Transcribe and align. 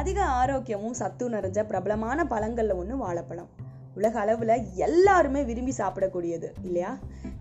அதிக 0.00 0.18
ஆரோக்கியமும் 0.42 0.98
சத்து 1.00 1.24
நிறைஞ்ச 1.30 1.58
பிரபலமான 1.64 2.24
பழங்களில் 2.24 2.74
ஒன்று 2.74 2.96
வாழைப்பழம். 2.96 3.50
உலக 4.00 4.18
அளவில் 4.20 4.52
எல்லாருமே 4.86 5.40
விரும்பி 5.48 5.72
சாப்பிடக்கூடியது 5.78 6.48
இல்லையா? 6.66 6.90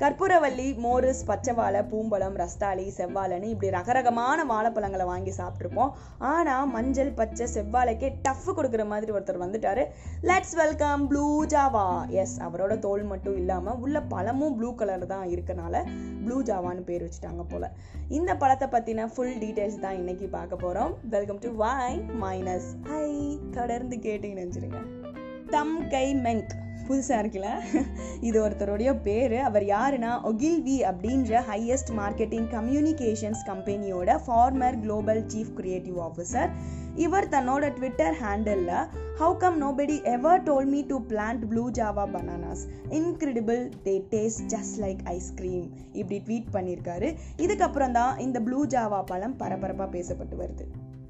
கற்பூரவல்லி 0.00 0.66
மோரிஸ் 0.84 1.20
பச்சைவாழை 1.28 1.80
பூம்பழம் 1.90 2.36
ரஸ்தாளி 2.40 2.84
செவ்வாழைன்னு 2.96 3.48
இப்படி 3.52 3.68
ரகரகமான 3.76 4.44
வாழைப்பழங்களை 4.50 5.06
வாங்கி 5.10 5.32
சாப்பிட்ருப்போம் 5.38 5.92
ஆனால் 6.30 6.68
மஞ்சள் 6.68 7.12
பச்சை 7.20 7.46
செவ்வாழைக்கே 7.54 8.08
டஃப் 8.22 8.48
கொடுக்குற 8.58 8.84
மாதிரி 8.86 9.12
ஒருத்தர் 9.12 9.42
வந்துட்டாரு. 9.44 9.84
லெட்ஸ் 10.30 10.56
வெல்கம் 10.62 11.04
ப்ளூ 11.10 11.26
ஜாவா 11.54 11.86
எஸ் 12.22 12.36
அவரோட 12.46 12.76
தோல் 12.78 13.04
மட்டும் 13.04 13.36
இல்லாமல் 13.36 13.80
உள்ள 13.84 14.02
பழமும் 14.14 14.56
ப்ளூ 14.58 14.70
கலர் 14.74 15.06
தான் 15.06 15.26
இருக்கனால 15.34 15.84
ப்ளூ 16.24 16.38
ஜாவான்னு 16.42 16.84
பேர் 16.90 17.04
வச்சுட்டாங்க 17.06 17.44
போல. 17.52 17.64
இந்த 18.18 18.30
பழத்தை 18.36 18.68
பற்றின 18.68 19.08
ஃபுல் 19.14 19.36
டீட்டெயில்ஸ் 19.44 19.82
தான் 19.86 19.98
இன்னைக்கு 20.02 20.28
பார்க்க 20.28 20.64
போகிறோம் 20.64 20.94
welcome 21.16 21.42
to 21.44 21.50
why 21.64 21.98
minus 22.24 22.70
I 23.02 23.08
தொடர்ந்து 23.58 23.98
கேட்டு 23.98 24.28
நினைச்சிருங்க 24.34 24.80
தம் 25.50 25.88
கை 25.88 26.14
மெங்க். 26.14 26.54
புதுசாக 26.88 27.20
இருக்குல்ல? 27.22 27.48
இது 28.20 28.48
ஒருத்தருடைய 28.48 29.00
பேர். 29.02 29.34
அவர் 29.38 29.62
யாருன்னா 29.62 30.12
ஒகில்வி 30.30 30.76
அப்படின்ற 30.90 31.40
ஹையஸ்ட் 31.50 31.90
மார்க்கெட்டிங் 31.96 32.46
கம்யூனிகேஷன்ஸ் 32.54 33.42
கம்பெனியோட 33.46 34.18
former 34.26 34.78
global 34.80 35.26
chief 35.26 35.52
creative 35.54 35.98
officer 35.98 36.50
இவர் 36.94 37.28
தன்னோட 37.28 37.72
Twitter 37.72 38.16
ஹேண்டலில் 38.22 38.86
how 39.20 39.36
come 39.36 39.58
nobody 39.62 40.02
ever 40.04 40.42
told 40.42 40.66
me 40.66 40.80
to 40.86 40.98
plant 41.08 41.44
blue 41.48 41.70
Java 41.70 42.06
bananas 42.14 42.64
incredible 42.90 43.62
they 43.84 43.94
taste 44.10 44.46
just 44.46 44.76
like 44.78 44.98
ice cream 45.04 45.70
இப்படி 45.92 46.22
ட்வீட் 46.26 46.54
பண்ணியிருக்காரு. 46.56 47.10
இதுக்கப்புறம் 47.36 47.90
தான் 47.90 48.18
இந்த 48.18 48.40
ப்ளூ 48.40 48.66
ஜாவா 48.66 49.02
பழம் 49.06 49.36
பரபரப்பாக 49.36 49.98
பேசப்பட்டு 49.98 50.36
வருது. 50.40 50.66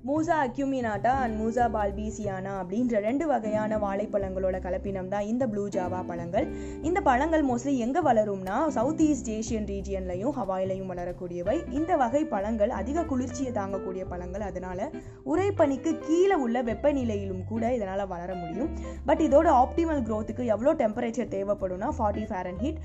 மூசா 0.07 0.34
அக்யூமினாட்டா 0.47 1.12
அண்ட் 1.23 1.37
மூசா 1.41 1.65
பால்பீசியானா 1.75 2.50
அப்படின்ற 2.59 2.98
ரெண்டு 3.06 3.25
வகையான 3.31 3.78
வாழைப்பழங்களோட 3.84 4.56
கலப்பினம் 4.67 5.09
தான் 5.14 5.27
இந்த 5.31 5.45
ப்ளூ 5.53 5.64
ஜாவா 5.77 6.00
பழங்கள். 6.11 6.47
இந்த 6.89 7.00
பழங்கள் 7.09 7.45
மோஸ்ட்லி 7.48 7.72
எங்கே 7.86 8.00
வளரும்னா 8.09 8.56
சவுத் 8.77 9.03
ஈஸ்ட் 9.06 9.31
ஏஷியன் 9.37 9.67
ரீஜியன்லையும் 9.72 10.34
ஹவாயிலையும் 10.39 10.91
வளரக்கூடியவை. 10.92 11.56
இந்த 11.78 11.97
வகை 12.03 12.22
பழங்கள் 12.34 12.75
அதிக 12.81 13.05
குளிர்ச்சியை 13.11 13.53
தாங்கக்கூடிய 13.59 14.05
பழங்கள். 14.12 14.45
அதனால 14.50 14.89
உரைப்பனிக்கு 15.33 15.92
கீழே 16.06 16.39
உள்ள 16.44 16.62
வெப்பநிலையிலும் 16.70 17.44
கூட 17.50 17.75
இதனால் 17.78 18.11
வளர 18.15 18.31
முடியும். 18.44 18.70
பட் 19.11 19.25
இதோட 19.28 19.50
ஆப்டிமல் 19.65 20.03
க்ரோத்துக்கு 20.11 20.47
எவ்வளோ 20.55 20.75
temperature 20.84 21.34
தேவைப்படும்னா 21.37 21.91
forty 21.98 22.27
Fahrenheit 22.65 22.81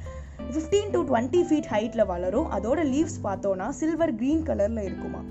fifteen 0.52 0.94
to 0.98 1.02
twenty 1.12 1.44
feet 1.50 1.72
ஹைட்டில் 1.76 2.09
வளரும். 2.16 2.52
அதோட 2.59 2.82
லீவ்ஸ் 2.96 3.22
பார்த்தோன்னா 3.30 3.70
சில்வர் 3.82 4.18
க்ரீன் 4.22 4.46
கலரில் 4.52 4.86
இருக்குமா. 4.90 5.24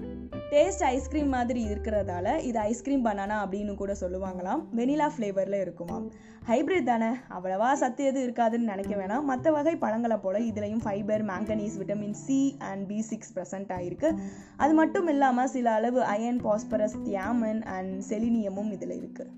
டேஸ்ட் 0.52 0.82
ஐஸ்கிரீம் 0.94 1.30
மாதிரி 1.34 1.60
இருக்கிறதால 1.68 2.32
இது 2.48 2.58
ஐஸ்கிரீம் 2.70 3.04
பனானா 3.06 3.36
அப்படின்னு 3.42 3.74
கூட 3.80 3.92
சொல்லுவாங்களாம். 4.00 4.62
வெனிலா 4.78 5.06
ஃப்ளேவரில் 5.14 5.58
இருக்குமாம் 5.62 6.04
ஹைப்ரிட் 6.50 6.88
தானே? 6.90 7.10
அவ்வளவா 7.36 7.68
சத்து 7.82 8.02
எதுவும் 8.08 8.24
இருக்காதுன்னு 8.26 8.70
நினைக்க 8.72 8.92
வேணாம். 9.00 9.26
மற்ற 9.30 9.52
வகை 9.56 9.74
பழங்களை 9.84 10.18
போல 10.24 10.40
இதுலேயும் 10.48 10.82
fibre 10.86 11.24
manganese 11.30 11.78
vitamin 11.82 12.18
C 12.24 12.40
and 12.70 12.84
B 12.90 12.98
six 13.10 13.32
present 13.36 13.72
ஆகிருக்கு 13.76 14.10
அது 14.64 14.74
மட்டும் 14.80 15.08
இல்லாமல் 15.14 15.52
சில 15.54 15.70
அளவு 15.80 16.02
அயன் 16.14 16.42
பாஸ்பரஸ் 16.48 16.98
தியாமன் 17.08 17.62
அண்ட் 17.76 17.94
செலினியமும் 18.10 18.72
இதில் 18.76 18.98
இருக்குது 19.00 19.32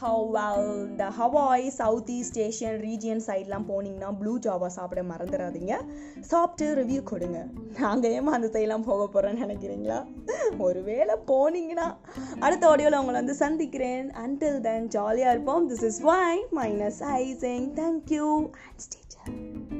ஹவ் 0.00 0.24
வெல் 0.36 0.66
இந்த 0.86 1.04
Hawaii 1.18 1.68
south 1.68 2.10
east 2.10 2.38
Asian 2.38 2.76
region 2.86 3.22
சைட்லாம் 3.26 3.66
போனீங்கன்னா 3.68 4.10
ப்ளூ 4.18 4.38
ஜாவா 4.38 4.66
சாப்பிட 4.66 5.02
மறந்துடாதீங்க 5.02 5.74
சாப்பிட்டு 6.20 6.66
ரிவ்யூ 6.82 7.02
கொடுங்க. 7.02 7.46
நாங்கள் 7.78 8.10
ஏமா 8.10 8.34
அந்த 8.38 8.50
சைட்லாம் 8.52 8.84
போக 8.84 9.06
போகிறோன்னு 9.14 9.44
நினைக்கிறீங்களா? 9.44 9.98
ஒருவேளை 10.58 11.16
போனீங்கன்னா 11.26 11.88
அடுத்த 12.40 12.68
ஆடியோவில் 12.68 12.98
உங்களை 12.98 13.18
வந்து 13.20 13.34
சந்திக்கிறேன். 13.34 14.10
அன்டில் 14.24 14.60
தென் 14.60 14.88
ஜாலியாக 14.88 15.34
இருப்போம். 15.34 15.70
This 15.70 15.84
is 15.84 16.00
why 16.00 16.44
minus 16.60 17.02
I 17.02 17.34
சேங் 17.40 17.68
thank you 17.80 18.28
and 18.66 18.84
stature 18.86 19.75